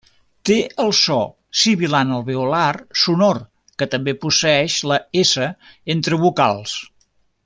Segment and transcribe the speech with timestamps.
[0.49, 1.17] Té el so
[1.63, 2.71] sibilant alveolar
[3.03, 3.41] sonor
[3.81, 5.51] que també posseeix la s
[5.97, 6.75] entre vocals.